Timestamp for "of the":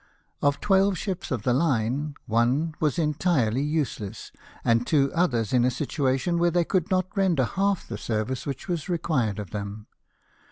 1.29-1.53